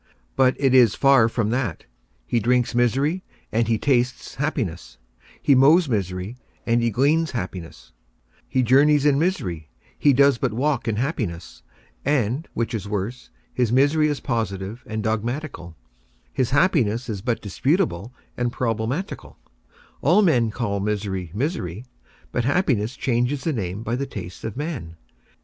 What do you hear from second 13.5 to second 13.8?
his